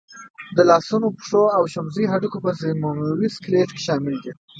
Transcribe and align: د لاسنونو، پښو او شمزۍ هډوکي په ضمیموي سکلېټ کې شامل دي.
د 0.55 0.57
لاسنونو، 0.69 1.07
پښو 1.17 1.43
او 1.57 1.63
شمزۍ 1.73 2.05
هډوکي 2.07 2.39
په 2.45 2.51
ضمیموي 2.59 3.29
سکلېټ 3.35 3.69
کې 3.75 3.81
شامل 3.87 4.15
دي. 4.23 4.31